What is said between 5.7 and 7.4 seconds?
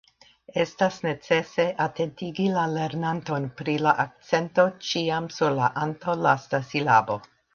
antaŭlasta silabo.